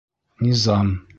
Низам 0.45 0.95